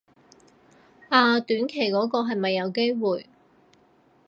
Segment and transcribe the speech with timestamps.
[1.09, 3.27] 啊短期嗰個係咪有機會